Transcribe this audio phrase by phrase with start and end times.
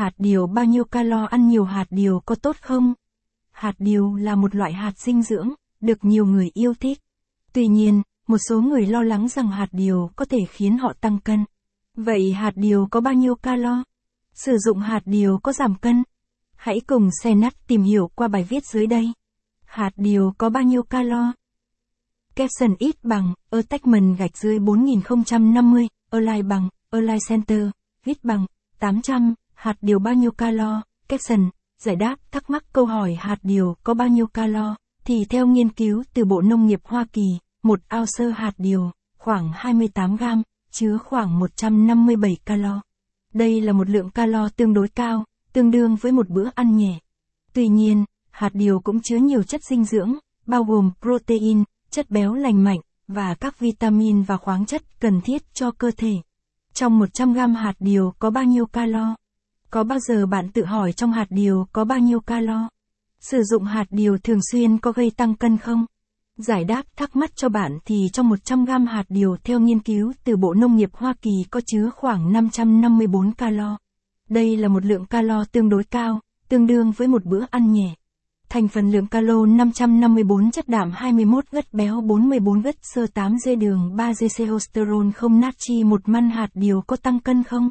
[0.00, 2.94] Hạt điều bao nhiêu calo ăn nhiều hạt điều có tốt không?
[3.50, 5.48] Hạt điều là một loại hạt dinh dưỡng,
[5.80, 6.98] được nhiều người yêu thích.
[7.52, 11.18] Tuy nhiên, một số người lo lắng rằng hạt điều có thể khiến họ tăng
[11.18, 11.44] cân.
[11.96, 13.82] Vậy hạt điều có bao nhiêu calo?
[14.34, 16.04] Sử dụng hạt điều có giảm cân?
[16.56, 19.12] Hãy cùng xe nắt tìm hiểu qua bài viết dưới đây.
[19.64, 21.32] Hạt điều có bao nhiêu calo?
[22.34, 27.68] Capson ít bằng, attachment gạch dưới 4050, align bằng, align center,
[28.04, 28.46] viết bằng,
[28.78, 33.76] 800, hạt điều bao nhiêu calo, caption, giải đáp thắc mắc câu hỏi hạt điều
[33.82, 37.80] có bao nhiêu calo, thì theo nghiên cứu từ Bộ Nông nghiệp Hoa Kỳ, một
[37.88, 42.80] ao sơ hạt điều, khoảng 28 gram, chứa khoảng 157 calo.
[43.34, 46.98] Đây là một lượng calo tương đối cao, tương đương với một bữa ăn nhẹ.
[47.52, 50.14] Tuy nhiên, hạt điều cũng chứa nhiều chất dinh dưỡng,
[50.46, 55.54] bao gồm protein, chất béo lành mạnh, và các vitamin và khoáng chất cần thiết
[55.54, 56.14] cho cơ thể.
[56.74, 59.14] Trong 100 gram hạt điều có bao nhiêu calo?
[59.72, 62.68] Có bao giờ bạn tự hỏi trong hạt điều có bao nhiêu calo?
[63.20, 65.86] Sử dụng hạt điều thường xuyên có gây tăng cân không?
[66.36, 70.12] Giải đáp thắc mắc cho bạn thì trong 100 gram hạt điều theo nghiên cứu
[70.24, 73.76] từ Bộ Nông nghiệp Hoa Kỳ có chứa khoảng 554 calo.
[74.28, 77.94] Đây là một lượng calo tương đối cao, tương đương với một bữa ăn nhẹ.
[78.48, 83.56] Thành phần lượng calo 554 chất đạm 21 gất béo 44 gất sơ 8 dê
[83.56, 87.70] đường 3 dê cholesterol không natri một măn hạt điều có tăng cân không?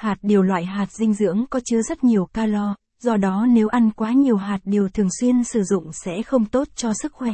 [0.00, 3.90] Hạt điều loại hạt dinh dưỡng có chứa rất nhiều calo, do đó nếu ăn
[3.90, 7.32] quá nhiều hạt điều thường xuyên sử dụng sẽ không tốt cho sức khỏe.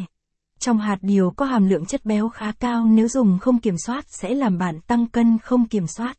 [0.59, 4.05] Trong hạt điều có hàm lượng chất béo khá cao nếu dùng không kiểm soát
[4.09, 6.17] sẽ làm bạn tăng cân không kiểm soát.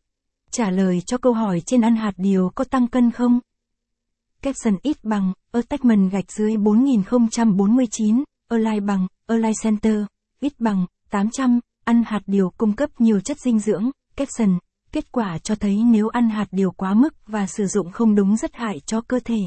[0.50, 3.40] Trả lời cho câu hỏi trên ăn hạt điều có tăng cân không?
[4.42, 10.02] Capson ít bằng, attachment gạch dưới 4049, align bằng, align center,
[10.40, 14.58] ít bằng, 800, ăn hạt điều cung cấp nhiều chất dinh dưỡng, caption,
[14.92, 18.36] kết quả cho thấy nếu ăn hạt điều quá mức và sử dụng không đúng
[18.36, 19.40] rất hại cho cơ thể.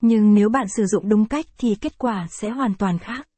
[0.00, 3.28] Nhưng nếu bạn sử dụng đúng cách thì kết quả sẽ hoàn toàn khác.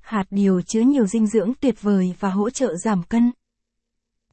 [0.00, 3.32] Hạt điều chứa nhiều dinh dưỡng tuyệt vời và hỗ trợ giảm cân.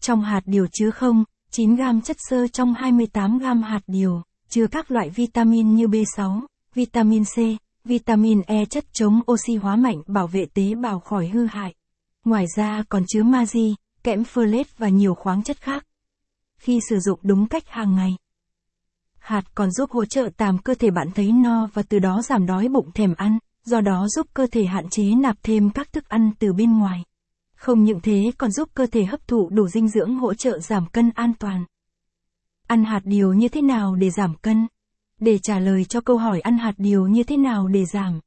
[0.01, 4.68] Trong hạt điều chứa không, 9 gam chất xơ trong 28 gam hạt điều, chứa
[4.68, 6.41] các loại vitamin như B6,
[6.75, 7.38] vitamin C,
[7.85, 11.73] vitamin E chất chống oxy hóa mạnh bảo vệ tế bào khỏi hư hại.
[12.25, 13.73] Ngoài ra còn chứa magie,
[14.03, 15.85] kẽm folate và nhiều khoáng chất khác.
[16.59, 18.15] Khi sử dụng đúng cách hàng ngày,
[19.19, 22.45] hạt còn giúp hỗ trợ tàm cơ thể bạn thấy no và từ đó giảm
[22.45, 26.09] đói bụng thèm ăn, do đó giúp cơ thể hạn chế nạp thêm các thức
[26.09, 27.03] ăn từ bên ngoài.
[27.55, 30.85] Không những thế còn giúp cơ thể hấp thụ đủ dinh dưỡng hỗ trợ giảm
[30.85, 31.65] cân an toàn.
[32.67, 34.67] Ăn hạt điều như thế nào để giảm cân?
[35.19, 38.19] Để trả lời cho câu hỏi ăn hạt điều như thế nào để giảm,